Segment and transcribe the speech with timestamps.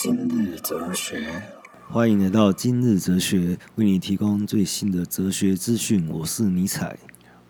[0.00, 1.28] 今日哲学，
[1.88, 6.08] 欢迎来到今日哲学，为你提供最新的哲学资讯。
[6.08, 6.96] 我是尼采，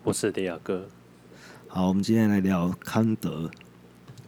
[0.03, 0.87] 我是迪亚哥。
[1.67, 3.51] 好，我们今天来聊康德。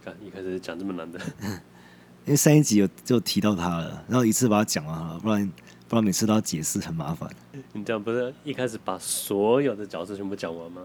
[0.06, 1.20] 看，一开始讲这么难的，
[2.26, 5.52] 因为上一集有就提到他了，然后一次把它讲完了，不然
[5.88, 7.28] 不然每次都要解释，很麻烦。
[7.74, 10.84] 你这样不是一开始把所有的角色全部讲完吗？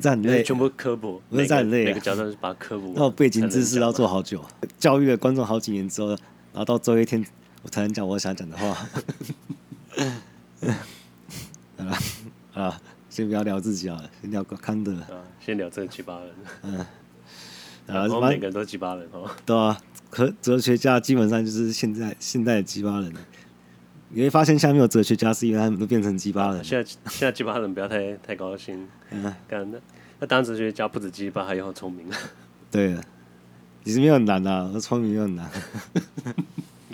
[0.00, 1.86] 这很累，全部科普，不是这很累、啊。
[1.86, 4.42] 每个角色把科普，那我背景知识要做好久，
[4.78, 6.18] 教育了观众好几年之后，然
[6.54, 7.24] 后到最后一天，
[7.62, 8.68] 我才能讲我想讲的话。
[11.78, 11.98] 啊
[12.54, 14.92] 啊，先不要聊自己啊，先聊康德。
[14.92, 16.30] 啊，先聊这几巴人。
[16.62, 16.78] 嗯，
[17.94, 19.30] 啊，我们每个人都几巴人哦。
[19.44, 19.76] 对啊，
[20.08, 23.12] 可哲学家基本上就是现在现在的几巴人。
[24.14, 26.62] 你会发现，下面有哲学家，是因为他们都变成鸡巴人。
[26.62, 28.86] 现在现在鸡巴人不要太太高兴。
[29.10, 29.78] 嗯，干那
[30.20, 32.16] 那当哲学家不止鸡巴，还要聪明啊。
[32.70, 32.94] 对，
[33.84, 35.50] 其实没有很难啊，聪明又很难。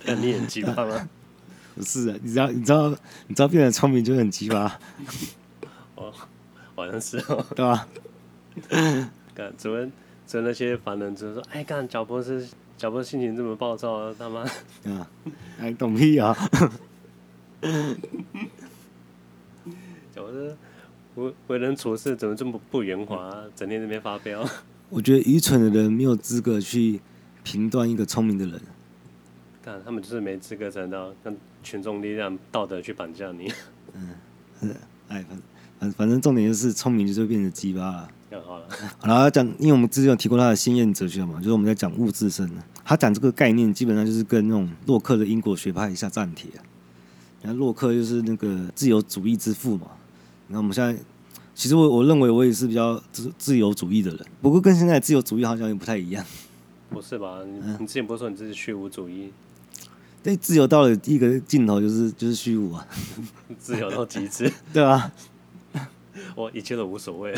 [0.05, 1.09] 那你很鸡巴吗？
[1.75, 2.89] 不是啊，你知道你知道
[3.27, 4.79] 你知道变成聪明就很鸡巴。
[5.97, 6.13] 哦，
[6.77, 7.45] 好像是哦。
[7.57, 7.89] 对吧？
[9.35, 9.93] 干，昨天
[10.25, 14.43] 昨天那些凡人就说：“哎，干，贾博士，贾伯斯心情这么暴躁啊，他妈。
[14.87, 15.11] ”啊，
[15.59, 16.37] 还懂屁啊！
[17.61, 17.97] 嗯，
[20.17, 20.57] 我说
[21.17, 23.45] 为为人处事怎么这么不圆滑，啊？
[23.57, 24.49] 整天在那边发飙。
[24.91, 27.01] 我觉得愚蠢的人没有资格去
[27.43, 28.61] 评断一个聪明的人。
[29.63, 33.53] 看他们就是没资格，站到让群众力量、道德去绑架你。
[33.95, 34.11] 嗯，
[34.61, 34.77] 是，
[35.09, 35.43] 哎，反
[35.79, 38.11] 反反正重点就是聪明就是会变成鸡巴了。
[38.45, 38.69] 好了，
[39.05, 42.49] 然后讲，因为我们之前有提过他的先验哲学嘛，就是我们在讲物自身。
[42.85, 46.51] 他讲这个概念基本上就是跟那种洛克的因果学派一下战帖。
[47.43, 49.87] 然后洛克就是那个自由主义之父嘛。
[50.49, 50.99] 然后我们现在，
[51.55, 56.25] 其实我我认为我也是比较自自由主义的人，不过跟现在自由主义好像也不太一样。
[56.91, 57.41] 不是吧？
[57.45, 59.31] 你、嗯、你之前不是说你自己虚无主义？
[60.23, 62.87] 对，自由到了一个尽头就是就是虚无啊。
[63.59, 65.13] 自由到极致，对啊。
[66.35, 67.35] 我一切都无所谓。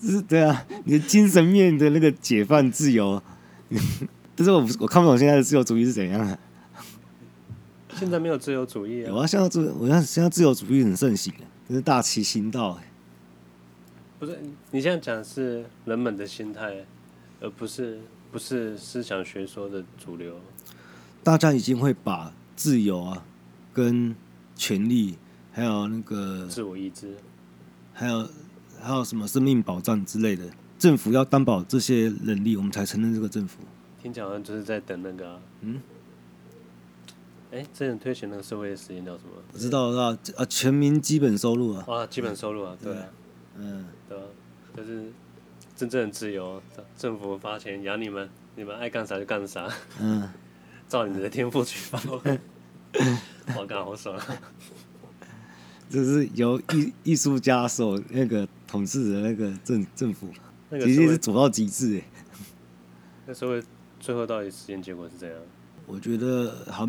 [0.00, 0.64] 是，对啊。
[0.84, 3.20] 你的精神面的那个解放自由，
[4.36, 6.38] 但是我我看不懂现在的自由主义是怎样的。
[7.96, 9.08] 现在没有自由主义啊！
[9.08, 11.32] 有啊，现在自我看现在自由主义很盛行，
[11.68, 12.78] 就是大行其道。
[14.18, 14.38] 不是，
[14.70, 16.84] 你现在讲的是人们的心态，
[17.40, 18.00] 而不是
[18.32, 20.36] 不是思想学说的主流。
[21.22, 23.24] 大家已经会把自由啊、
[23.72, 24.14] 跟
[24.56, 25.16] 权利，
[25.52, 27.14] 还有那个自我意志，
[27.92, 28.28] 还有
[28.80, 30.44] 还有什么生命保障之类的，
[30.78, 33.60] 政府要担保这些能力，我们才承认这个政府。
[34.02, 35.80] 听起来好像就是在等那个、啊、嗯。
[37.54, 39.30] 哎，之前推行那个社会的实验叫什么？
[39.52, 41.84] 我知道，知道啊，全民基本收入啊。
[41.86, 43.06] 啊，基本收入啊，对啊，
[43.56, 44.24] 嗯，对啊？
[44.76, 45.04] 就是
[45.76, 46.60] 真正的自由，
[46.98, 50.28] 政府发钱养你们，你们爱干啥就干啥，嗯，
[50.88, 52.40] 照你们的天赋去发挥。
[53.56, 54.26] 我干好爽啊！
[55.88, 60.28] 这是由艺艺术家所那个统治的那个政政府，
[60.70, 62.02] 那个其实是走到极致哎。
[63.26, 63.62] 那社会
[64.00, 65.38] 最后到底实验结果是怎样？
[65.86, 66.88] 我觉得好。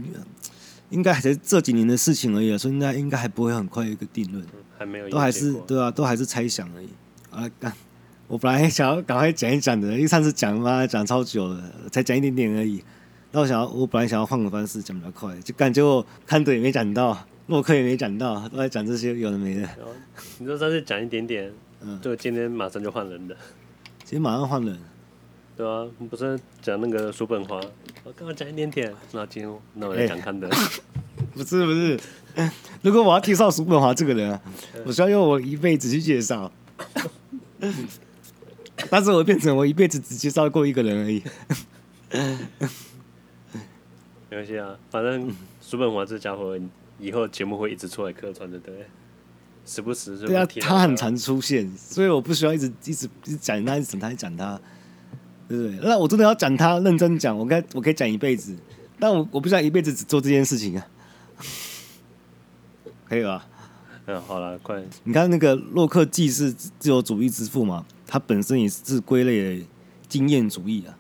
[0.90, 4.46] 应该还是这几年的事情而已，所以应该应该还不会很快有一个定论，
[4.78, 6.90] 还没有，都还是对啊，都还是猜想而已。
[7.32, 7.74] 啊，干！
[8.28, 12.84] 我本来想要赶快讲一讲的，因为上次讲嘛讲超久了，才讲一点点而已。
[13.32, 19.68] 那我想要，我本来想要换个方式讲比较快，就感觉我康德也没讲到，洛克也没讲到，都在讲这些有的没的。
[20.40, 21.52] 你说上次讲一点点，
[21.82, 23.36] 嗯，就今天马上就换人了，
[24.04, 24.80] 今天马上换人。
[25.58, 27.60] 对啊，你不是讲那个叔本华？
[28.06, 30.48] 我刚刚讲一点点，那今天那我来讲康德。
[31.34, 32.00] 不是不是，
[32.84, 34.40] 如果我要介绍叔本华这个人啊，
[34.86, 36.52] 我需要用我一辈子去介绍。
[38.92, 41.24] 但是我变成我一辈子只介绍过一个人而已。
[44.30, 46.56] 没关系啊，反正叔本华这家伙
[47.00, 48.88] 以后节目会一直出来客串的，对不对？
[49.66, 50.28] 时不时就。
[50.28, 54.62] 对啊，他很常出现，所以我不需要一直一直一直讲他，一直等他讲他。
[55.48, 55.80] 对不对？
[55.84, 58.56] 那我真的要讲他，认真讲，我该我可以讲一辈子，
[59.00, 60.88] 但我我不想一辈子只做这件事情啊，
[63.08, 63.46] 可以吧？
[64.08, 64.84] 嗯，好了，快！
[65.04, 69.66] 你看那个洛克既是自由主义之父嘛，他本身也是归类的
[70.08, 70.98] 经验主义啊，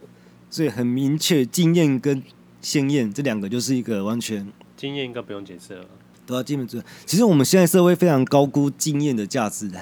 [0.50, 2.24] 所以很明确，经验跟
[2.62, 5.86] 先验这两个就是一个完全经验应该不用解释了，
[6.26, 9.80] 对啊，基本上其实我们现在社会非常高估经验的价值的，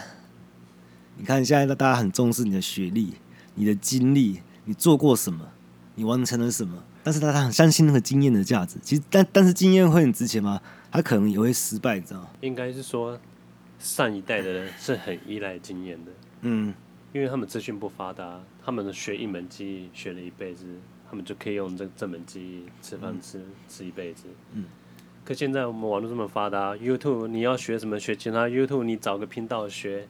[1.17, 3.13] 你看现在大家很重视你的学历、
[3.55, 4.41] 你的经历。
[4.65, 5.47] 你做过什么？
[5.95, 6.83] 你完成了什么？
[7.03, 8.77] 但是他他很相信那个经验的价值。
[8.81, 10.61] 其实，但但是经验会很值钱吗？
[10.91, 12.29] 他可能也会失败，你知道吗？
[12.41, 13.19] 应该是说，
[13.79, 16.11] 上一代的人是很依赖经验的。
[16.41, 16.73] 嗯，
[17.11, 20.65] 因为他们资讯不发达，他们学一门技艺学了一辈子，
[21.09, 24.25] 他们就可以用这这门技艺吃饭吃、嗯、吃一辈子。
[24.53, 24.65] 嗯。
[25.25, 30.07] 可现在我们网络这么发达，YouTube 你要学什么学其他 YouTube 你找个频道学，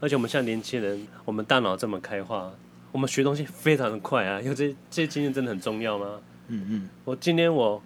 [0.00, 2.52] 而且我们像年轻人，我们大脑这么开化，
[2.96, 6.06] 我们学东西非常的快啊， 因为这这些经验真的很重要吗？
[6.48, 6.88] 嗯嗯。
[7.04, 7.82] 我今天我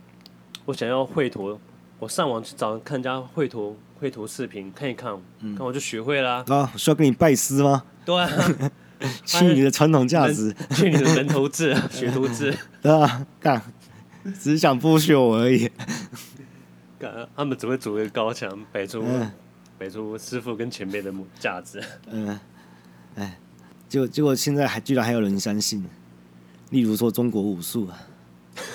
[0.67, 1.59] 我想要绘图，
[1.99, 6.55] 我上网去找看人家绘图绘图视频看一看，嗯，那我就学会啦啊。
[6.59, 7.83] 啊，需要跟你拜师吗？
[8.05, 8.31] 对啊。
[9.27, 13.27] 去你的传统价值， 去你的人头字，学徒制，对啊？
[13.41, 13.61] 干，
[14.39, 15.69] 只想剥削我而已。
[17.01, 19.03] 干，他们只会筑一个高墙，摆出
[19.77, 21.83] 摆、嗯、出师傅跟前辈的价值。
[22.11, 22.39] 嗯，
[23.17, 23.39] 哎，
[23.91, 25.85] 结果结果现在还居然还有人相信，
[26.71, 27.99] 例如说中国武术啊，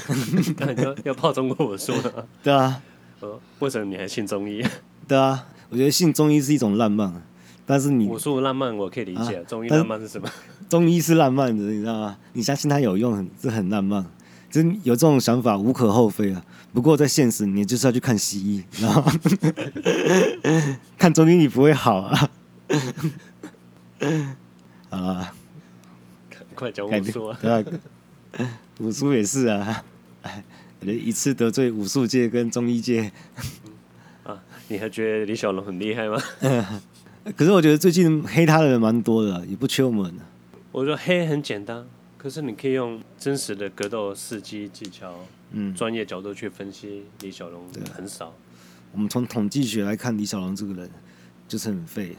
[0.84, 2.28] 要要泡中国武术了。
[2.44, 2.82] 对啊，
[3.22, 4.62] 呃，为什么你还信中医？
[5.08, 7.24] 对啊，我觉得信中医是一种浪漫。
[7.66, 10.30] 但是你武术浪漫我可以理解，啊、中医浪漫是什么？
[10.68, 12.18] 中医是浪漫的，你知道吗？
[12.34, 14.06] 你相信它有用，是很浪漫，
[14.52, 16.44] 就是有这种想法无可厚非啊。
[16.74, 19.02] 不过在现实，你就是要去看西医，然后
[21.00, 22.30] 看中医你不会好啊。
[24.90, 25.34] 啊，
[26.54, 27.38] 快讲武术啊！
[27.42, 29.84] 对啊，武术也是啊，
[30.24, 30.44] 哎，
[30.82, 33.12] 一次得罪武术界跟中医界。
[34.24, 36.22] 啊，你还觉得李小龙很厉害吗？
[37.36, 40.14] 可是我觉得最近黑他的人蛮多的，也不缺我们。
[40.72, 41.86] 我说黑很简单，
[42.18, 48.34] 可是你可以用真实的格斗事迹技巧，嗯，专业角度去分析李小龙，很少。
[48.92, 50.90] 我们从统计学来看，李小龙这个人
[51.48, 52.16] 就是很废。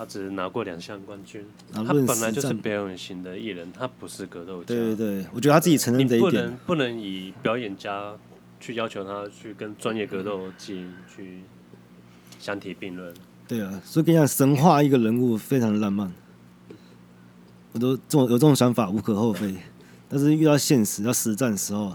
[0.00, 1.44] 他只拿过两项冠军，
[1.74, 4.68] 他本来就是表演型的艺人，他不是格斗家。
[4.68, 6.30] 对对对，我觉得他自己承认这一点。
[6.30, 8.14] 不能不能以表演家
[8.58, 11.40] 去要求他去跟专业格斗技去
[12.38, 13.12] 相提并论。
[13.46, 16.10] 对啊，所以跟你讲，神话一个人物非常的浪漫，
[17.72, 19.54] 我都这种有这种想法无可厚非。
[20.08, 21.94] 但是遇到现实要实战的时候，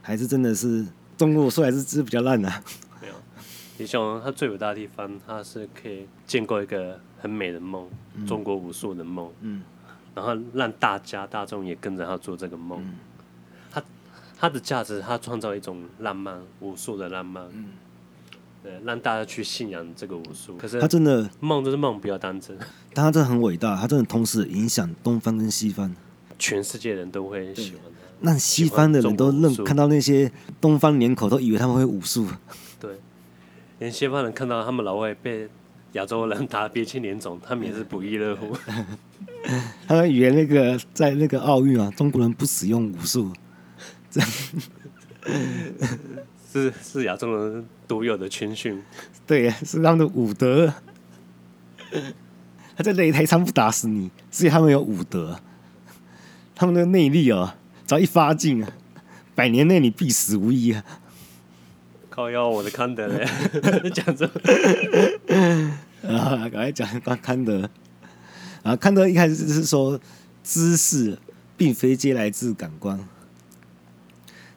[0.00, 0.86] 还是真的是
[1.18, 2.64] 中国说还是是比较烂的、啊。
[3.82, 9.62] 没有，李小龙他最伟大的地方，他是可以建构一个很美的梦，嗯、中国武术的梦，嗯，
[10.14, 12.80] 然后让大家大众也跟着他做这个梦。
[12.82, 12.94] 嗯、
[13.70, 13.82] 他
[14.38, 17.44] 他的价值，他创造一种浪漫武术的浪漫。
[17.52, 17.70] 嗯
[18.64, 20.56] 对，让大家去信仰这个武术。
[20.56, 22.56] 可是他真的梦就是梦，不要当真。
[22.94, 25.92] 但他真的很伟大，他真的同时影响东方跟西方，
[26.38, 28.08] 全世界人都会喜欢他。
[28.20, 30.30] 那西方的人都认看到那些
[30.60, 32.28] 东方脸孔，都以为他们会武术。
[32.78, 33.00] 对，
[33.82, 35.48] 连西方人看到他们老外被
[35.94, 38.56] 亚洲人打鼻青脸肿，他们也是不亦乐乎。
[39.88, 43.32] 他们以为那个在那个奥运啊，中国人不使用武术。
[44.08, 44.20] 这
[46.52, 48.80] 是是亚洲人独有的谦逊，
[49.26, 50.72] 对，是他们的武德。
[52.76, 55.40] 他在擂台上不打死你，所以他们有武德。
[56.54, 58.70] 他们的内力啊，只要一发劲啊，
[59.34, 60.84] 百年内你必死无疑啊！
[62.12, 63.26] 靠腰，我的康德嘞，
[63.94, 64.26] 讲着。
[66.06, 67.70] 啊，赶快讲康康德。
[68.62, 69.98] 啊，康德一开始是说，
[70.44, 71.18] 知识
[71.56, 73.00] 并非皆来自感官。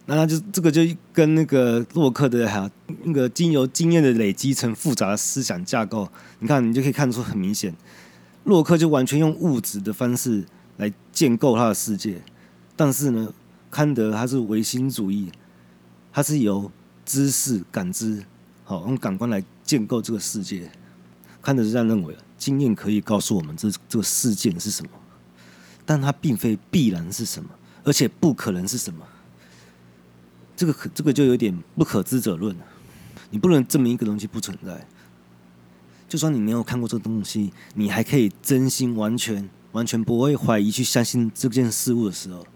[0.06, 0.82] 那他就这个就
[1.14, 2.70] 跟那个洛克的哈，
[3.04, 6.10] 那个经由经验的累积成复杂的思想架构，
[6.40, 7.74] 你看你就可以看出很明显，
[8.44, 10.44] 洛克就完全用物质的方式
[10.76, 12.22] 来建构他的世界，
[12.76, 13.34] 但是呢，
[13.72, 15.32] 康德他是唯心主义，
[16.12, 16.70] 他是由
[17.06, 18.26] 知识感知，
[18.64, 20.72] 好用感官来建构这个世界。
[21.42, 24.90] 康德是这样认为，经验可以告诉我们这这个事件是什么，
[25.86, 27.50] 但它并非必然是什么，
[27.84, 29.06] 而且不可能是什么。
[30.56, 32.56] 这个可这个就有点不可知者论，
[33.30, 34.88] 你不能证明一个东西不存在。
[36.10, 42.48] 就算你没有看过这个东西，你还可以真心完全完全不会怀疑去相信这件事物的时候。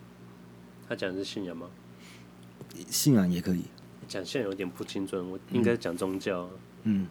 [0.87, 1.67] 他讲的是信仰吗？
[2.89, 3.65] 信仰也可以。
[4.09, 6.49] 讲信仰有点不精准，我应该讲宗教。
[6.83, 7.07] 嗯。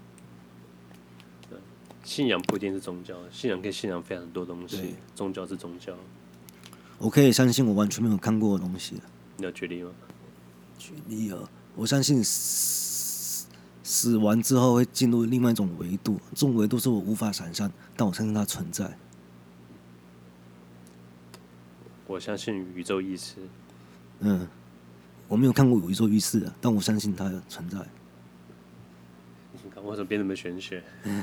[2.04, 4.94] 信仰不一定是宗教，信仰可以信仰非常多东西。
[5.14, 5.94] 宗教是宗教。
[6.96, 8.96] 我可以相信我完全没有看过的东西。
[9.36, 9.90] 你要举例吗？
[10.78, 11.38] 举例啊，
[11.76, 13.46] 我相信死
[13.84, 18.96] 死完之后会进入另外一种维度，这种维度是我无法想象，但我相信它存在。
[22.06, 23.34] 我相信宇宙意识。
[24.20, 24.48] 嗯，
[25.28, 27.78] 我没有看过有一座浴室啊，但我相信它的存在。
[29.52, 30.82] 你看，为什么变那么玄学？
[31.04, 31.22] 嗯，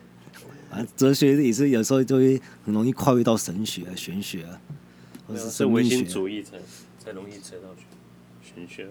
[0.70, 4.60] 啊，哲学也是有时候就会很容易跨越到神学啊、玄学啊，
[5.26, 6.58] 或者是唯心主义才
[6.98, 7.82] 才容易扯到去。
[8.42, 8.88] 玄学，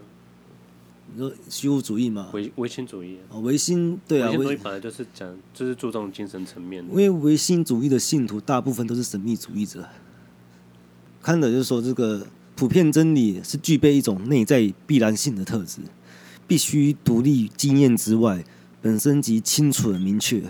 [1.14, 2.32] 你说虚无主义嘛？
[2.34, 6.90] 唯唯心主义哦，唯心对啊，唯心本来就是讲，就是注重精神层面的。
[6.92, 9.88] 因为唯心主义的信徒大部分都是神秘主义者。
[11.22, 12.26] 看的就是说，这个
[12.60, 15.80] 普遍真理是具备一种内在必然性的特质，
[16.46, 18.44] 必须独立经验之外，
[18.82, 20.44] 本身即清楚的明确。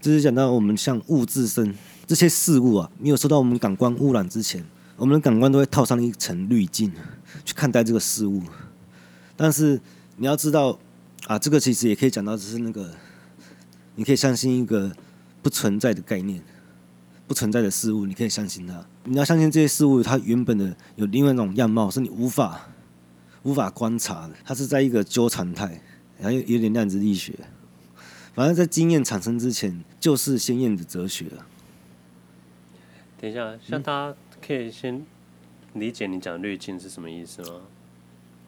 [0.00, 1.74] 这是讲到我们像物自身
[2.06, 4.64] 这些事物啊，没有受到我们感官污染之前，
[4.96, 6.92] 我们的感官都会套上一层滤镜
[7.44, 8.40] 去看待这个事物。
[9.36, 9.80] 但是
[10.16, 10.78] 你要知道
[11.26, 12.94] 啊，这个其实也可以讲到，只是那个
[13.96, 14.92] 你可以相信一个
[15.42, 16.40] 不存在的概念。
[17.28, 18.84] 不存在的事物，你可以相信它。
[19.04, 22.70] 你要相信这些事物，它原本的有另外一种样貌，是你无法
[23.42, 24.34] 无法观察的。
[24.44, 25.80] 它是在一个纠缠态，
[26.18, 27.34] 然后有有点量子力学。
[28.34, 31.26] 反正，在经验产生之前，就是鲜艳的哲学。
[33.20, 35.04] 等一下，像大家可以先
[35.74, 37.60] 理解你讲滤镜是什么意思吗？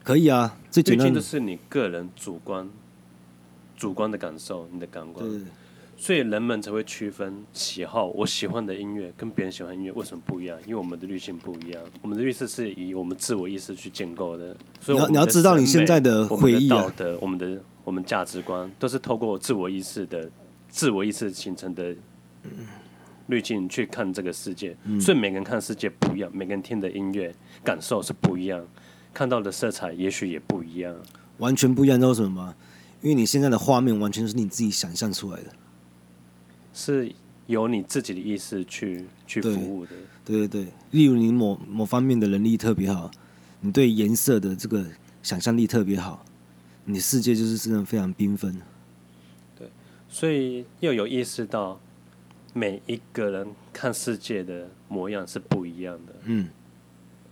[0.03, 2.71] 可以啊，最简单的是你个人主观
[3.77, 5.29] 主观的感受，你的感官。
[5.29, 5.41] 对
[6.01, 10.59] 所以人们才会区分喜好，我喜欢的音乐跟别人喜欢的音乐为什么不一样？
[10.63, 14.57] 因为我们的滤镜不一样，我们的滤镜是以我们自我意识去建构的。
[14.81, 20.31] 所以你要你要知道你现在的回忆、啊、道德、我们的我们价值观都是透过自我意识的
[20.71, 21.95] 自我意识形成的
[23.27, 24.75] 滤镜去看这个世界。
[24.85, 27.31] 嗯、所以每个人看世界不一样，每个人听的音乐
[27.63, 28.67] 感受是不一样，
[29.13, 30.97] 看到的色彩也许也不一样，
[31.37, 32.01] 完全不一样。
[32.01, 32.55] 知道什么吗？
[33.03, 35.51] 因为你现在的画面完全是你自己想象出来的。
[36.73, 37.13] 是
[37.47, 39.93] 由你自己的意识去去服务的，
[40.25, 40.73] 对对对。
[40.93, 43.11] 例如你某某方面的能力特别好，
[43.61, 44.85] 你对颜色的这个
[45.23, 46.25] 想象力特别好，
[46.85, 48.57] 你世界就是真的非常缤纷。
[49.59, 49.69] 对，
[50.09, 51.81] 所以要有意识到
[52.53, 56.49] 每一个人看世界的模样是不一样的，嗯，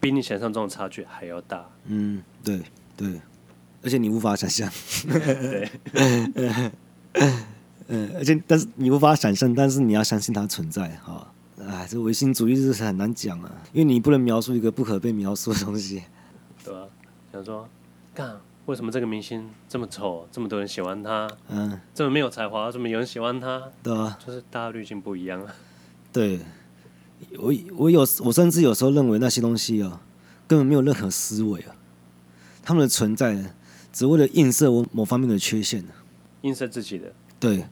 [0.00, 1.71] 比你想象中的差距还要大。
[1.87, 2.61] 嗯，对
[2.97, 3.21] 对，
[3.83, 4.68] 而且你无法想象。
[5.07, 5.71] 对。
[7.88, 16.02] 嗯，而且但是你无法想象，但是你要相信它存在，哈，哎，这唯心主义是很难讲啊，因为你不能描述一个不可被描述的东西，
[16.62, 16.87] 对吧？
[17.33, 17.66] 想说，
[18.14, 21.26] 干，为什么这个明星这么丑，这么多人喜欢他？
[21.49, 23.62] 嗯，这么没有才华，怎么有人喜欢他？
[23.83, 25.54] 对啊，就是大家滤镜不一样啊。
[26.12, 26.40] 对，
[27.38, 30.02] 我我有我甚至有时候认为那些东西啊，
[30.47, 31.75] 根本没有任何思维啊，
[32.62, 33.54] 他们的存在
[33.95, 35.83] 只为了映射我某方面的缺陷，
[36.42, 37.12] 映射自己的。
[37.40, 37.64] 对，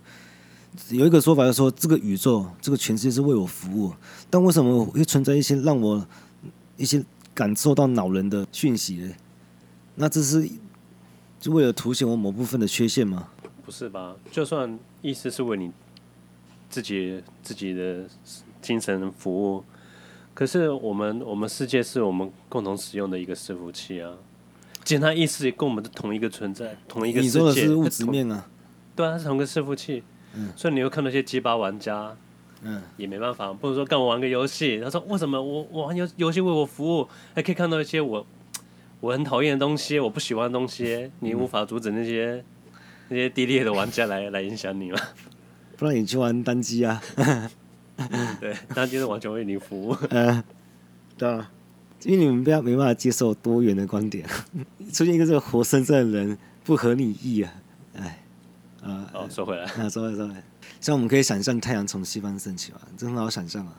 [0.91, 3.93] 有一个说法就是说，这个宇宙，这个全世界是为我服务。
[4.31, 6.07] 但为什么会存在一些让我
[6.77, 7.05] 一些
[7.35, 9.13] 感受到恼人的讯息呢？
[9.97, 10.49] 那这是
[11.41, 13.29] 就为了凸显我某部分的缺陷吗？
[13.65, 14.15] 不是吧？
[14.31, 15.73] 就算意思是为你
[16.69, 18.05] 自己自己的
[18.61, 19.65] 精神服务，
[20.35, 24.13] 可是我们我们世界是我们共同使用的一个伺服器啊。
[24.85, 28.47] 简单意思也跟我们的同一个存在，同一个世界，你说的是物质面啊。
[28.97, 30.03] 对啊，它是同个伺服器，
[30.35, 32.17] 嗯、所以你又看那些鸡巴玩家，
[32.63, 38.27] 嗯，也没办法，不能说跟我玩个游戏，他说为什么我我玩游游戏为我服务，还可以看到一些我
[39.01, 42.73] 我很讨厌的东西，我不喜欢的东西，你无法阻止那些、嗯、
[43.11, 44.99] 那些低劣的玩家来来影响你吗？
[45.77, 47.03] 不然你去玩单机啊，
[48.41, 50.43] 对，单机是完全为你服务，嗯，
[51.19, 51.53] 对啊，
[52.05, 54.27] 因为你们不要没办法接受多元的观点，
[54.91, 57.63] 出现一个这个活生生的人不合你意啊，哎。
[58.87, 60.43] 啊，哦，收回来，啊，说回来，说回来，
[60.81, 63.75] 像我们可以想象太阳从西方升起嘛，这很好想象啊，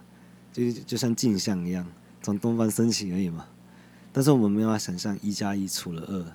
[0.51, 1.85] 就就像镜像一样，
[2.21, 3.45] 从东方升起而已嘛。
[4.11, 6.25] 但是我们没办法想象一加一除了二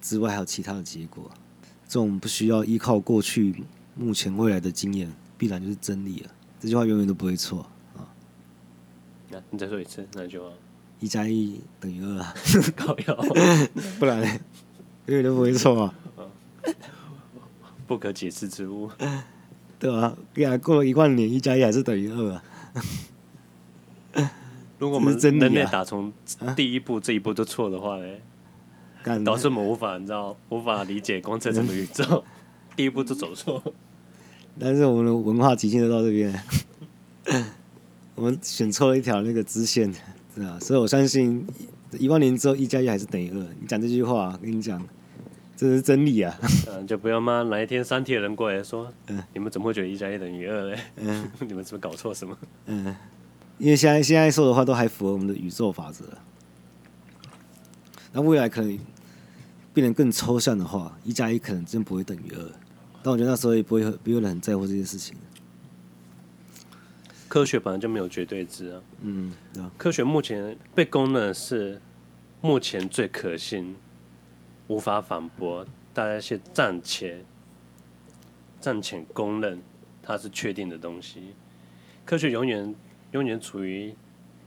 [0.00, 1.30] 之外还有其他的结果，
[1.86, 3.64] 这种不需要依靠过去、
[3.94, 6.30] 目前、未来的经验，必然就是真理了。
[6.58, 7.66] 这句话永远都不会错
[7.96, 8.06] 啊。
[9.30, 10.46] 那你再说一次那句话？
[11.00, 12.34] 一加一等于二啊，
[12.76, 13.14] 搞笑，
[13.98, 14.26] 不然呢？
[15.06, 15.94] 永远都不会错啊。
[17.92, 18.90] 不可解释之物，
[19.78, 20.16] 对啊，
[20.62, 22.42] 过了一万年，一加一还是等于二啊。
[24.78, 26.10] 如果我们人类打从
[26.56, 28.06] 第一步这一步都错的话呢，
[29.22, 32.24] 导致我们无法你知道无法理解光这整个宇宙，
[32.74, 33.62] 第一步就走错。
[34.58, 36.42] 但是我们的文化极限都到这边，
[38.16, 39.92] 我们选错了一条那个支线，
[40.34, 40.58] 对啊。
[40.58, 41.46] 所以我相信
[41.98, 43.36] 一万年之后，一加一还是等于二。
[43.60, 44.82] 你讲这句话，跟你讲。
[45.56, 46.36] 这是真理啊！
[46.68, 47.42] 嗯，就不要吗？
[47.44, 50.78] 哪一天三体的人过来说，嗯，你们怎么会觉得一加一等于二嘞？
[50.96, 52.36] 嗯， 你们是不是搞错什么？
[52.66, 52.96] 嗯，
[53.58, 56.04] 因为现在现在说的话都还符合我们的宇宙法则。
[58.12, 58.78] 那未来可能
[59.72, 62.50] 变得更抽象的话，一加一可能真不会等于二。
[63.02, 65.16] 但我觉得那时候也不会不会很在乎这件事情。
[67.28, 68.80] 科学本来就没有绝对值啊。
[69.02, 69.32] 嗯，
[69.78, 71.80] 科学目前被公认是
[72.40, 73.74] 目前最可信。
[74.68, 77.24] 无法反驳，大家先暂且
[78.60, 79.60] 暂且公认
[80.02, 81.34] 它是确定的东西。
[82.04, 82.74] 科学永远
[83.12, 83.94] 永远处于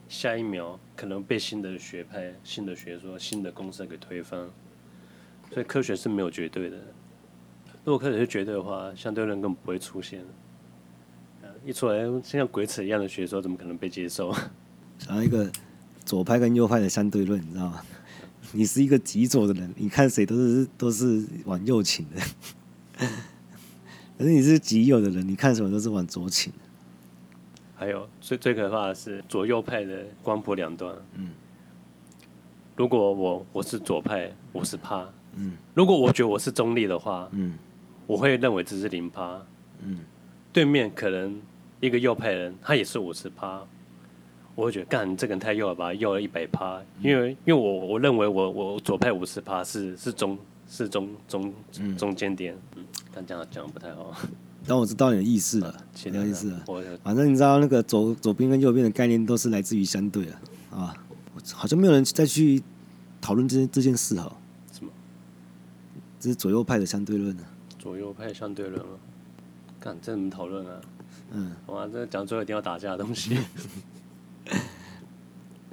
[0.08, 4.50] 下一秒可能被新的学派、新的学说、新的公式给推翻。
[5.52, 6.78] 所以科学是没有绝对的。
[7.84, 10.24] 如果科学是绝对的话，相对论根本不会出现。
[11.64, 14.32] 一出来像鬼扯一样的学说，怎么可能被接受？
[15.08, 15.52] 然后一个
[16.04, 17.82] 左派跟右派的相对论，你知道吗？
[18.52, 22.22] 你是一个极左的人，你看谁都是都是往右倾的；
[24.18, 26.52] 可是你是极右的人，你看什么都是往左倾。
[27.76, 30.96] 还有最最可怕的是左右派的光谱两端。
[31.16, 31.32] 嗯，
[32.76, 35.06] 如果我我是左派，五十趴。
[35.36, 37.58] 嗯，如果我觉得我是中立的话，嗯，
[38.08, 39.42] 我会认为这是零趴。
[39.84, 40.00] 嗯，
[40.54, 41.42] 对面可能
[41.82, 43.62] 一个右派人，他也是五十趴。
[44.56, 46.82] 我会觉得，干，这个人太右了吧，右了一百趴。
[47.02, 50.38] 因为，因为我我认为我我左派五十趴是是中
[50.70, 51.54] 是中中
[51.98, 52.58] 中间点。
[52.76, 52.84] 嗯，
[53.14, 54.16] 但这样讲不太好。
[54.66, 56.64] 但我知道你的意思了，你的意思了。
[57.04, 60.40] 反正你知道那个左左边跟右边的概念都是来自于相对了
[60.72, 60.96] 啊。
[61.54, 62.64] 好像没有人再去
[63.22, 64.36] 讨论这这件事哈。
[64.72, 64.92] 什么？
[66.20, 67.44] 这是左右派的相对论啊。
[67.78, 68.96] 左右派相对论啊？
[69.80, 70.82] 干，这怎么讨论啊？
[71.32, 73.38] 嗯，哇，这讲最后一定要打架的东西。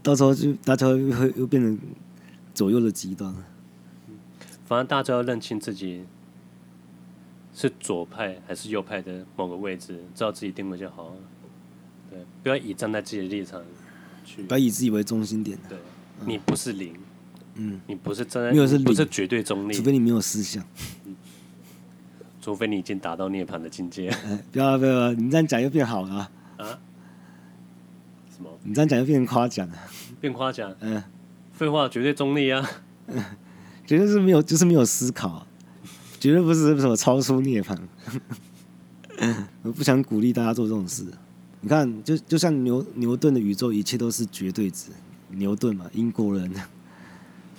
[0.03, 1.79] 到时候就大家又会又变成
[2.53, 3.35] 左右的极端。
[4.65, 6.05] 反正大家要认清自己
[7.55, 11.15] 是左派还是右派的某个位置，知道自己定位就好。
[12.11, 13.63] 对，不要以站在自己的立场
[14.25, 15.59] 去，不要以自己为中心点。
[15.69, 15.79] 对，
[16.27, 16.95] 你不是零，
[17.55, 20.65] 嗯，你不是站在，没有是不是绝对中立，除非你没有思想，
[22.41, 24.11] 除非你已经达到涅槃的境界。
[24.51, 26.31] 不要不要，你这样讲又变好了啊。
[28.65, 29.75] 你这样讲就变成夸奖了，
[30.21, 30.75] 变夸奖。
[30.81, 31.03] 嗯，
[31.53, 32.71] 废话，绝对中立啊，
[33.09, 33.23] 嗯，
[33.87, 35.47] 绝对是没有，就是没有思考，
[36.21, 37.77] 绝对不是什么超出涅槃。
[39.63, 41.05] 我不想鼓励大家做这种事。
[41.61, 44.91] 你看，就就像牛牛顿的宇宙，一切都是绝对值。
[45.31, 46.53] 牛顿嘛，英国人，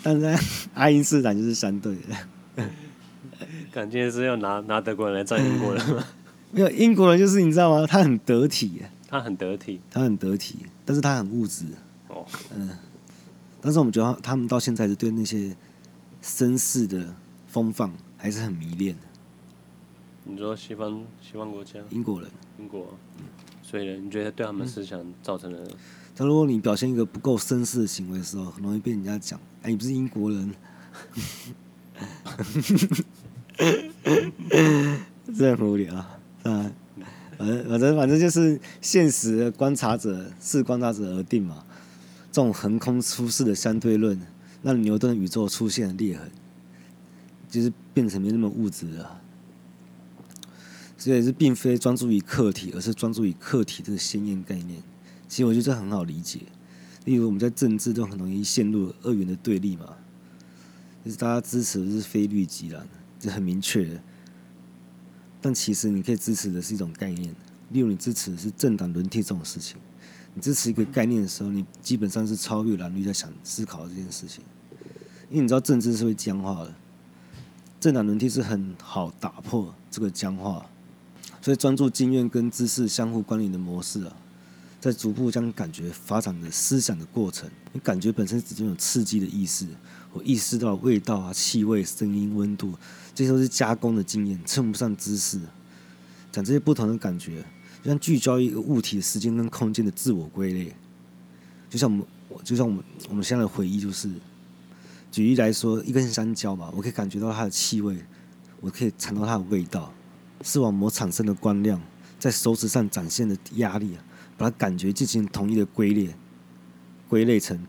[0.02, 0.46] 但是
[0.76, 2.66] 爱因斯坦就是相对的。
[3.72, 6.04] 感觉是要拿拿德国人来战英国人吗？
[6.52, 7.88] 没有，英国人就是你知道吗？
[7.88, 8.82] 他很得体。
[9.14, 11.66] 他很得体，他很得体，但是他很物质。
[12.08, 12.68] 哦，嗯，
[13.62, 15.56] 但是我们觉得他们到现在是对那些
[16.24, 17.14] 绅士的
[17.46, 19.02] 风范还是很迷恋的。
[20.24, 23.26] 你说西方西方国家，英国人，英国，嗯，
[23.62, 25.64] 所以呢，你觉得对他们思想造成了？
[26.16, 30.56] 但如果你表现一个不够绅士的行为的时候，很容易被人家讲，哎，你不是英国人，
[35.38, 36.72] 这很无聊啊。
[37.38, 41.64] 反正反正反正就是现实的观察者视观察者而定嘛。
[42.32, 44.20] 这种横空出世的相对论，
[44.64, 46.32] 让牛顿宇宙出现了裂痕，
[47.48, 49.20] 就是变成没那么物质了。
[50.98, 54.82] 所以是并非专注于客体，而是专注于客体这个鲜艳概念。
[55.28, 56.40] 其实我觉得这很好理解。
[57.06, 59.90] 例如我们在政治都很容易陷入二元的对立嘛，
[61.04, 62.88] 就是大家支持的是非绿即蓝，
[63.20, 64.02] 这很明确的。
[65.44, 67.36] 但其实你可以支持的是一种概念，
[67.72, 69.76] 例如你支持的是政党轮替这种事情。
[70.34, 74.42] 你支持一个概念的时候，你基本上是超越蓝绿在想思考这件事情，
[75.30, 76.74] 因为你知道政治是会僵化的，
[77.78, 80.66] 政党轮替是很好打破这个僵化，
[81.42, 84.16] 所以专注经验跟知识相互关联的模式啊，
[84.80, 87.50] 在逐步将感觉发展的思想的过程。
[87.74, 89.68] 你感觉本身只是有刺激的意识，
[90.14, 92.74] 我意识到味道啊、气味、声音、温度。
[93.16, 95.40] 这些都是加工的经验，称不上知识。
[96.32, 97.44] 讲这些不同的感觉，
[97.84, 100.74] 就像聚焦一个物体的时间跟空间的自我归类。
[101.70, 102.06] 就像我们，
[102.44, 104.10] 就像我们，我们现在的回忆就是，
[105.12, 108.04] 举例来说，一根香蕉吧，我可以感觉到它的气味，
[108.62, 109.94] 我可以尝到它的味道。
[110.42, 111.80] 视网膜产生的光亮，
[112.18, 113.96] 在手指上展现的压力，
[114.38, 116.10] 把它感觉进行统一的归类，
[117.08, 117.64] 归类成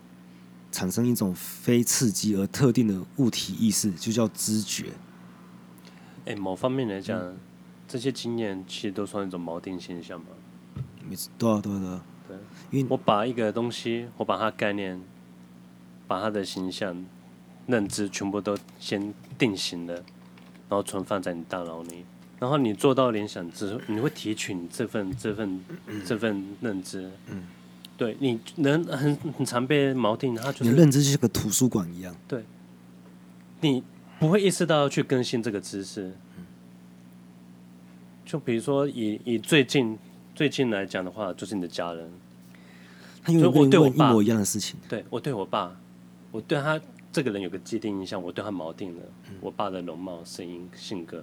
[0.74, 4.86] 产生一种非刺激而特定的物体意识，就叫知觉。
[6.26, 7.36] 哎，某方面来讲，嗯、
[7.86, 10.26] 这些经验其实都算一种锚定现象嘛。
[11.08, 12.02] 没错，对啊，对啊，对啊。
[12.26, 12.36] 对，
[12.72, 15.00] 因为我把一个东西，我把它概念，
[16.08, 17.06] 把它的形象、
[17.68, 22.04] 认知全部都先定型了，然后存放在你大脑里，
[22.40, 27.08] 然后你做到联想之后，你会提取你这份、这份、嗯、这份认知。
[27.28, 27.44] 嗯。
[27.96, 32.14] 对，你能很很常被锚定，他就是你的认知就像个图书馆一样。
[32.28, 32.44] 对。
[33.60, 33.82] 你。
[34.16, 36.14] 不会意识到要去更新这个知识，
[38.24, 39.98] 就比如说以以最近
[40.34, 42.08] 最近来讲的话，就是你的家人，
[43.22, 45.76] 他因为我对我爸一模一样的事情，对我对我爸，
[46.30, 46.80] 我对他
[47.12, 49.02] 这个人有个既定印象，我对他锚定了，
[49.40, 51.22] 我爸的容貌、声音、性格，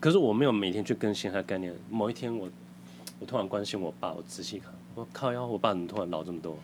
[0.00, 1.72] 可是我没有每天去更新他的概念。
[1.90, 2.48] 某一天我
[3.20, 6.58] 我突然关心我爸，我仔细看，我靠腰，我爸怎么突然老这么多？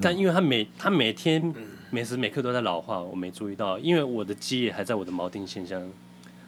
[0.00, 1.54] 但因为他每他每天
[1.90, 5.80] 每时每刻都在老化，我没注意到，因为我的记忆还在我的锚定现象，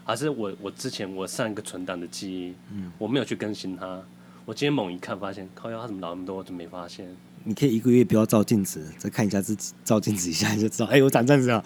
[0.05, 4.03] 还是我我之前我上一个存档的记忆，嗯，我没有去更新它。
[4.45, 7.07] 我今天猛一看，发现靠腰他怎么老那么多，我就没发现。
[7.45, 11.65] 你可以一个月不要照镜子，再看一下自己，照镜子一下你就知道， 哎、欸，我长这样子啊！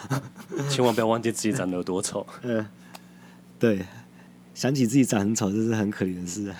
[0.68, 2.26] 千万不要忘记自己长得有多丑。
[2.42, 2.64] 嗯，
[3.58, 3.84] 对，
[4.54, 6.54] 想起自己长很丑，这是很可怜的事。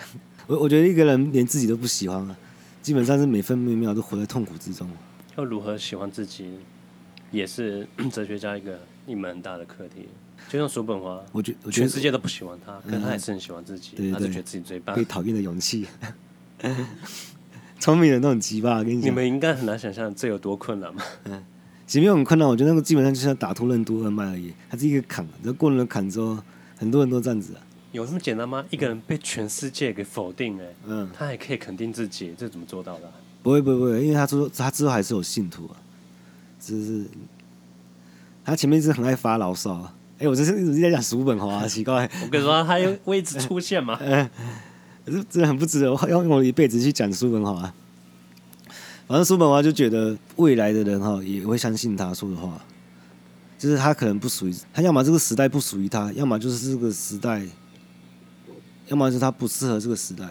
[0.49, 2.35] 我我觉得一个人连自己都不喜欢啊，
[2.81, 4.89] 基本上是每分每秒都活在痛苦之中。
[5.37, 6.49] 要如何喜欢自己，
[7.29, 10.09] 也是 哲学家一个一门很大的课题。
[10.49, 14.95] 就像叔本华，我觉得全世界都不喜欢他，可是他还是很喜欢自己，嗯、他就觉得自己最棒。
[14.95, 15.85] 被讨厌的勇气，
[17.79, 18.83] 聪明人都很急吧。
[18.83, 21.05] 跟你讲，你们应该很难想象这有多困难吧。
[21.25, 21.43] 嗯，
[21.85, 25.23] 其实没有很困难，我觉得那个基本上就像打通任督二脉而已，它是一个坎。
[25.43, 26.39] 然后过了坎之后，
[26.75, 27.61] 很多人都这样子啊。
[27.91, 28.63] 有这么简单吗？
[28.69, 33.11] 一个人被全世界给否定哎，嗯，他还可以肯定自己，这怎么做到的？
[33.41, 35.75] 不会不会不会，因为他说他之后还是有信徒啊，
[36.59, 37.05] 只是
[38.43, 39.93] 他前面是很爱发牢骚啊。
[40.17, 42.09] 哎、欸，我这是一直在讲叔本华， 奇怪。
[42.23, 43.97] 我跟你说，他有位置出现嘛？
[45.05, 47.73] 真的很不值得，我要用我一辈子去讲叔本华。
[49.07, 52.61] 反正叔本华就觉得未来的人哈也会相信他说的话，
[53.57, 57.41] 就是他可能不属于他，要么这个时代不属于他，要么就是这个时代，
[58.89, 60.27] 要么就是他不适合这个时代。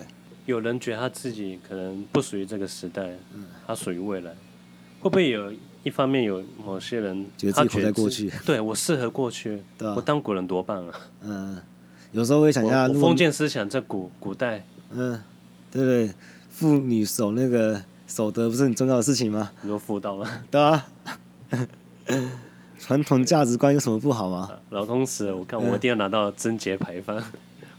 [0.46, 3.02] 有人觉得他自己可能不属于这个时代，
[3.34, 4.30] 嗯，他属于未来，
[5.00, 5.52] 会不会有？
[5.84, 10.94] 一方面有某些人觉得自己活在过去，对我适合过去，对啊，我当古人多棒啊！
[11.22, 11.56] 嗯，
[12.10, 15.22] 有时候会想一下，封建思想在古古代，嗯，
[15.70, 16.14] 对对，
[16.50, 19.52] 妇女守那个守德不是很重要的事情吗？
[19.62, 20.28] 你说妇道吗？
[20.50, 20.86] 对啊，
[22.80, 24.50] 传统价值观有什么不好吗？
[24.70, 27.22] 老公死了，我看我一定要拿到贞节牌坊，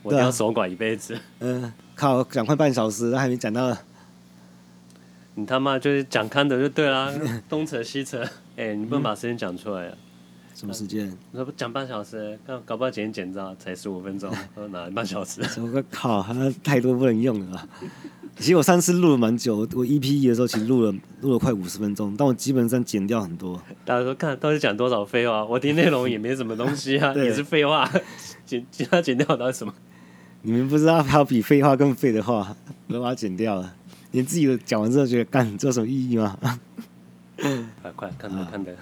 [0.03, 1.17] 我一定要守寡一辈子。
[1.39, 3.75] 嗯，靠，讲快半小时，那还没讲到。
[5.35, 7.13] 你他妈就是讲看的就对啦，
[7.47, 8.21] 东扯西扯，
[8.57, 9.95] 哎、欸，你不能把时间讲出来啊！
[10.53, 11.07] 什么时间？
[11.07, 15.41] 你说不讲半小时，搞搞不好剪剪照才十五分钟，我 哪半小时？
[15.61, 17.69] 我个靠，那太多不能用了。
[18.35, 23.61] 其实我上次录了蛮久，我 EP 一的时候其实录了录了快五十分钟，但我基本上剪掉很多。
[23.85, 25.45] 大家说看到底讲多少废话？
[25.45, 27.89] 我听内容也没什么东西啊，也是废话，
[28.45, 29.73] 剪其他剪掉到底什么？
[30.41, 32.55] 你们不知道还有比废话更废的话，
[32.87, 33.75] 我 都把它剪掉了。
[34.11, 36.37] 连自己的讲完之后，觉得干这有什么意义吗？
[37.81, 38.75] 快快看的看的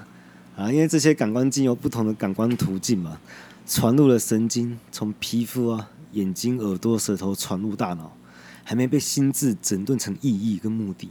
[0.55, 0.71] 啊！
[0.71, 3.19] 因为这些感官经由不同的感官途径嘛，
[3.67, 8.15] 传入了神经，从皮肤啊、眼睛、耳朵、舌头传入大脑，
[8.63, 11.09] 还没被心智整顿成意义跟目的。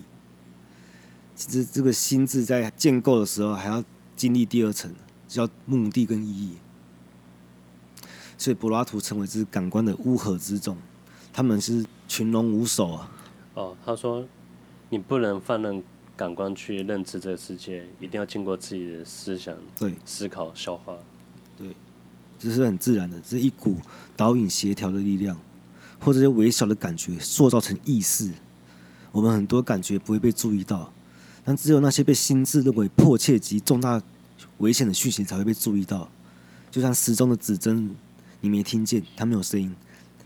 [1.34, 3.84] 其实这个心智在建构的时候，还要
[4.16, 4.90] 经历第二层，
[5.28, 6.56] 叫目的跟意义。
[8.38, 10.76] 所以柏拉图称为是感官的乌合之众，
[11.32, 13.10] 他们是群龙无首啊。
[13.54, 14.26] 哦，他说，
[14.90, 15.82] 你不能放任
[16.14, 20.94] 感官去认知这个世界，一定要经过自己的思想对思考消化。
[21.56, 21.74] 对，
[22.38, 23.76] 这是很自然的，这是一股
[24.14, 25.38] 导引协调的力量，
[25.98, 28.30] 或者是微小的感觉塑造成意识。
[29.12, 30.92] 我们很多感觉不会被注意到，
[31.42, 34.02] 但只有那些被心智认为迫切及重大
[34.58, 36.10] 危险的讯息才会被注意到。
[36.70, 37.96] 就像时钟的指针，
[38.40, 39.74] 你没听见，它没有声音，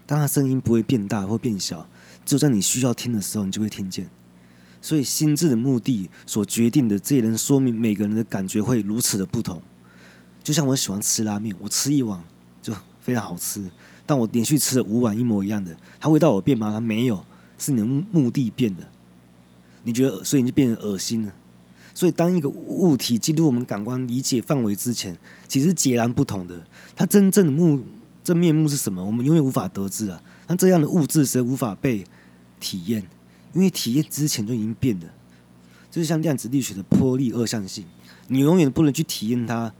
[0.06, 1.88] 但它声音不会变大或变小。
[2.24, 4.08] 就在你需要听的时候，你就会听见。
[4.82, 9.60] 所以心智的目的所决定的，这也能说明每个人的感觉会如此的不同。
[10.42, 12.22] 就像我喜欢吃拉面，我吃一碗
[12.62, 13.70] 就非常好吃，
[14.06, 16.70] 但我连续吃了五碗一模一样的，它味道有变吗？
[16.72, 17.24] 它没有，
[17.58, 18.88] 是你的目的变的。
[19.82, 21.32] 你觉得，所以你就变得恶心了。
[21.92, 26.66] 所以当一个物体进入我们感官理解范围之前，其实截然不同的。
[26.96, 27.82] 它真正的目
[28.30, 29.04] 真面目是什么？
[29.04, 30.22] 我们永远无法得知啊。
[30.46, 32.06] 那这样的物质是无法被
[32.60, 33.04] 体验，
[33.52, 35.06] 因为体验之前就已经变了。
[35.90, 37.84] 就是像量子力学的波粒二象性，
[38.28, 39.74] 你永远不能去体验它，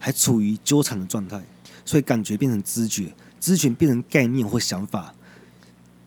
[0.00, 1.40] 还处于纠缠的状态。
[1.84, 5.14] 所以感觉变成知觉，知觉变成概念或想法。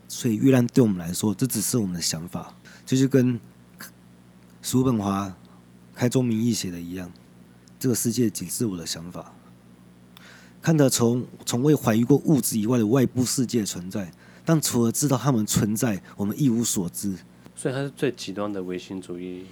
[0.09, 2.53] 所以月亮对我们来说，这只是我们的想法，
[2.85, 3.39] 就是跟
[4.61, 5.33] 叔本华
[5.93, 7.09] 开宗明义写的一样，
[7.79, 9.33] 这个世界仅是我的想法。
[10.65, 14.11] 看得从从未怀疑过物质以外的外部世界存在，
[14.43, 17.13] 但除了知道他们存在，我们一无所知。
[17.55, 19.45] 所以他是最极端的唯心主义。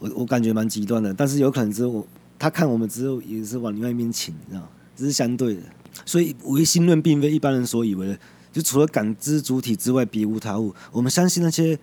[0.00, 2.04] 我我感觉蛮极端的，但是有可能之后
[2.40, 5.60] 他看我们之后也是往另外一边倾，你知道，这是相对的。
[6.04, 8.18] 所以唯心论并非一般人所以为的，
[8.52, 10.74] 就除了感知主体之外别无他物。
[10.90, 11.78] 我们相信那些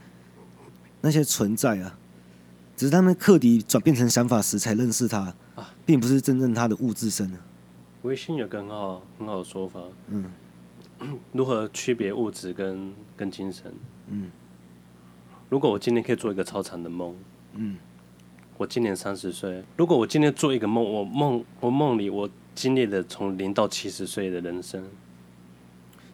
[0.99, 1.97] 那些存在啊，
[2.75, 5.33] 只是他们课题转变成想法时才认识它，
[5.85, 7.31] 并不是真正它的物质身。
[8.03, 10.25] 唯心有个很好很好的说法，嗯，
[11.33, 13.73] 如何区别物质跟跟精神？
[14.07, 14.29] 嗯，
[15.49, 17.15] 如果我今天可以做一个超长的梦，
[17.53, 17.77] 嗯，
[18.57, 24.83] 我今年三十岁，如果我今天做一个梦，我梦我梦里我经历了从零到七十岁的人生。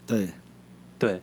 [0.05, 0.29] 对，
[0.97, 1.21] 对，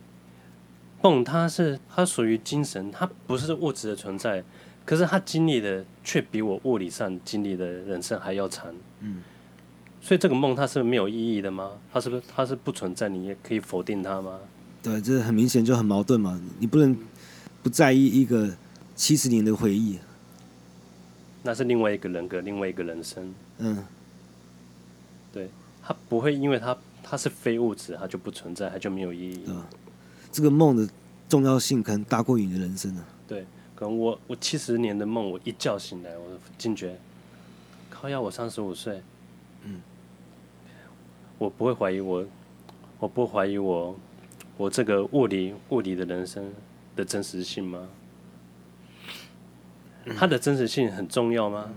[1.01, 4.43] 梦它是它属于精神，它不是物质的存在，
[4.85, 8.73] 可是它经历的却比我物理上经历的人生还要长。
[8.99, 9.23] 嗯，
[10.01, 11.71] 所以这个梦它是没有意义的吗？
[11.91, 13.09] 它是不是它是不存在？
[13.09, 14.39] 你也可以否定它吗？
[14.81, 16.97] 对，这很明显就很矛盾嘛，你不能
[17.61, 18.55] 不在意一个
[18.95, 19.99] 七十年的回忆。
[21.43, 23.33] 那是另外一个人格，另外一个人生。
[23.57, 23.85] 嗯，
[25.33, 25.49] 对，
[25.83, 26.77] 它不会因为它。
[27.09, 29.45] 它是非物质，它就不存在，它就没有意义。
[29.45, 29.55] 对，
[30.29, 30.85] 这个梦的
[31.29, 33.05] 重要性可能大过于你的人生呢。
[33.25, 36.99] 对，可能我我七十年的梦，我一觉醒来，我惊觉，
[37.89, 39.03] 靠要我三十五岁，嗯，
[41.37, 42.25] 我不会怀疑我，
[42.99, 43.95] 我不会怀疑我，
[44.57, 46.51] 我这个物理物理的人生
[46.95, 47.87] 的真实性吗？
[50.17, 51.69] 它的真实性很重要吗？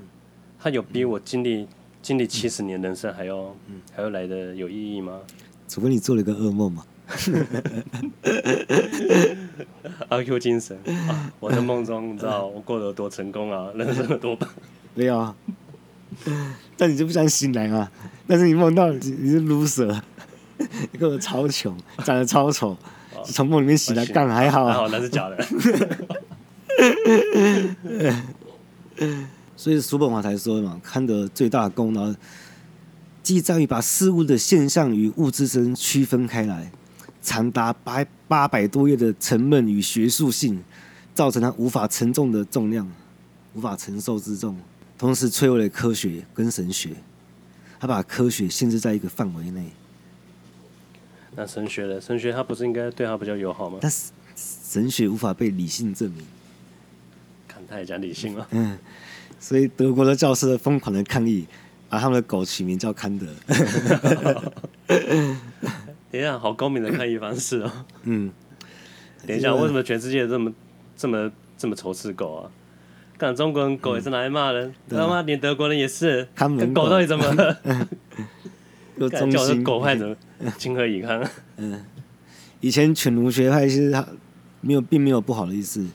[0.59, 1.67] 它有比我经历？
[2.03, 5.21] 经历七十年人生还要，嗯，还要来的有意义吗？
[5.69, 6.83] 除非你做了一个噩梦嘛。
[10.09, 11.31] 阿 Q 精神啊！
[11.39, 14.49] 我在梦中，你知道我过得有多成功啊，人生有多棒？
[14.95, 15.37] 没有啊，
[16.77, 17.91] 但你就不想醒来啊？
[18.27, 20.01] 但是你梦到你是 loser，
[20.93, 22.77] 你过得超穷，长得超丑，
[23.25, 25.47] 从梦里面醒来干还好，还好那是假的。
[29.57, 32.15] 所以叔本华才说嘛，康德最大的功劳，
[33.23, 36.71] 即在于把事物的现象与物自身区分开来。
[37.23, 40.65] 长达八八百多页的沉闷与学术性，
[41.15, 42.91] 造成他无法承重的重量，
[43.53, 44.57] 无法承受之重。
[45.01, 46.91] 同时摧毁了科学跟神学，
[47.81, 49.65] 他把科学限制在一个范围内。
[51.35, 51.99] 那神学呢？
[51.99, 53.79] 神学他不是应该对他比较友好吗？
[53.81, 56.23] 但是神学无法被理性证明。
[57.49, 58.47] 看他也讲理性了。
[58.51, 58.79] 嗯。
[59.39, 61.47] 所以德国的教师疯狂的抗议，
[61.89, 63.27] 把他们的狗取名叫康德。
[66.13, 67.73] 等一下，好高明的抗议方式哦。
[68.03, 68.31] 嗯。
[69.27, 70.53] 等一下，为什么全世界这么
[70.95, 72.53] 这么这么仇视狗啊？
[73.21, 76.27] 看中国人狗也是拿来骂人，他妈连德国人也是。
[76.35, 77.61] 跟狗到底怎么了？
[78.97, 79.63] 有忠心。
[79.63, 80.17] 狗派怎么，
[80.57, 81.23] 情何以堪？
[81.59, 81.85] 嗯。
[82.61, 84.07] 以前犬儒学派其实他
[84.63, 85.87] 没有，并没有不好的意思，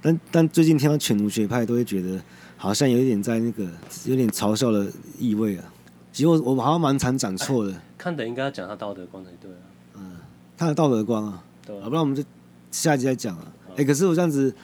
[0.00, 2.20] 但但最近听到犬儒学派都会觉得。
[2.56, 3.64] 好像有一点在那个
[4.04, 4.86] 有点嘲笑的
[5.18, 5.64] 意味啊，
[6.12, 7.74] 其实我我好像蛮常讲错的。
[7.98, 9.66] 看的应该要讲他道德观才对啊。
[9.96, 10.12] 嗯，
[10.56, 12.22] 他的道德观啊，对啊，不然我们就
[12.70, 13.44] 下集再讲啊。
[13.70, 14.54] 哎、欸，可是我这样子，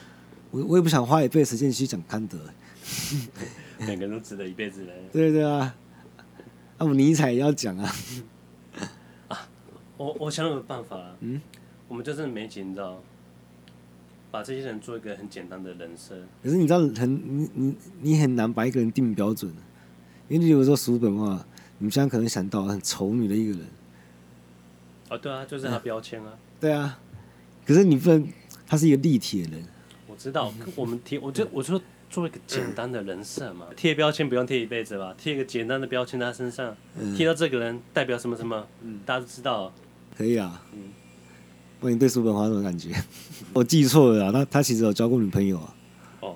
[0.51, 2.37] 我我也不想花一辈子时间去讲康德。
[3.79, 4.93] 两个人都值得一辈子来。
[5.11, 5.75] 对对啊，
[6.77, 7.95] 那我尼采也要讲啊。
[9.27, 9.47] 啊，
[9.97, 11.15] 我我想有个办法啊。
[11.21, 11.41] 嗯，
[11.87, 13.01] 我们就是没钱，你知道。
[14.31, 19.51] 把这些人做一个很简单的人设，可是你知道很你你你很难把一个人定标准，
[20.27, 21.43] 因为你有时候叔本华，
[21.79, 23.61] 你们现在可能想到很丑女的一个人，
[25.09, 26.99] 哦对啊，就是他标签啊，对啊，
[27.65, 28.27] 可是你不能，
[28.67, 29.67] 他是一个立体的人，我
[30.19, 36.75] 知道，我们贴，我就我就做一个简单的人设嘛，贴标签不用贴一辈子吧，贴一个简单的标签在他身上，
[37.15, 39.71] 贴到这个人代表什么什么，嗯，大家都知道，
[40.17, 40.79] 可以啊，嗯。
[41.81, 42.89] 问你对叔本华什么感觉？
[43.53, 45.73] 我记错了啊，他他其实有交过女朋友啊。
[46.19, 46.35] 哦，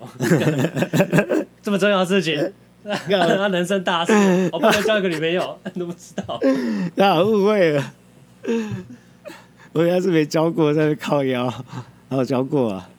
[1.62, 2.54] 这么重要的事情，
[2.86, 4.13] 他人生大事，
[4.54, 6.39] 我不能交一个女朋友，你都不知道。
[6.96, 7.93] 他好误会了，
[9.74, 11.43] 我原来是没交过，在那靠腰，
[12.08, 12.89] 然后交过啊。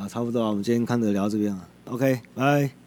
[0.00, 1.68] 啊差不多啊，我们今天看着聊这边啊。
[1.84, 2.79] OK，拜。